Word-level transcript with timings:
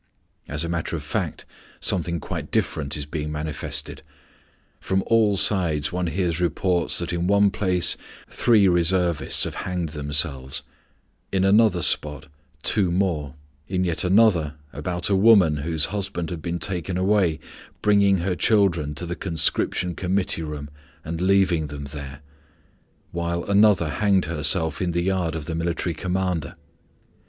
As 0.47 0.63
a 0.63 0.67
matter 0.69 0.95
of 0.95 1.03
fact, 1.03 1.45
something 1.79 2.19
quite 2.19 2.49
different 2.49 2.97
is 2.97 3.05
being 3.05 3.31
manifested. 3.31 4.01
From 4.79 5.03
all 5.05 5.37
sides 5.37 5.91
one 5.91 6.07
hears 6.07 6.41
reports 6.41 6.97
that 6.97 7.13
in 7.13 7.27
one 7.27 7.51
place 7.51 7.97
three 8.27 8.67
Reservists 8.67 9.43
have 9.43 9.53
hanged 9.61 9.89
themselves; 9.89 10.63
in 11.31 11.43
another 11.43 11.83
spot, 11.83 12.25
two 12.63 12.89
more; 12.91 13.35
in 13.67 13.83
yet 13.83 14.03
another, 14.03 14.55
about 14.73 15.07
a 15.07 15.15
woman 15.15 15.57
whose 15.57 15.85
husband 15.93 16.31
had 16.31 16.41
been 16.41 16.57
taken 16.57 16.97
away 16.97 17.39
bringing 17.83 18.17
her 18.17 18.35
children 18.35 18.95
to 18.95 19.05
the 19.05 19.15
conscription 19.15 19.93
committee 19.93 20.41
room 20.41 20.71
and 21.05 21.21
leaving 21.21 21.67
them 21.67 21.83
there; 21.83 22.21
while 23.11 23.43
another 23.43 23.89
hanged 23.89 24.25
herself 24.25 24.81
in 24.81 24.93
the 24.93 25.03
yard 25.03 25.35
of 25.35 25.45
the 25.45 25.53
military 25.53 25.93
commander. 25.93 26.55